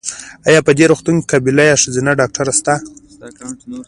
ایا 0.47 0.59
په 0.67 0.71
دي 0.77 0.85
روغتون 0.91 1.15
کې 1.19 1.27
قابیله 1.31 1.63
یا 1.67 1.75
ښځېنه 1.81 2.11
ډاکټره 2.19 2.53
سته؟ 2.59 2.75